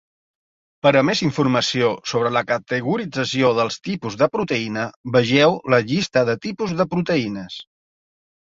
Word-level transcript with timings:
Per 0.85 0.91
a 1.01 1.01
més 1.09 1.19
informació 1.25 1.89
sobre 2.11 2.31
la 2.37 2.43
categorització 2.53 3.53
dels 3.61 3.79
"tipus" 3.89 4.19
de 4.23 4.29
proteïna, 4.39 4.87
vegeu 5.19 5.61
la 5.75 5.83
Llista 5.93 6.27
de 6.33 6.39
tipus 6.49 6.77
de 6.83 6.91
proteïnes. 6.97 7.63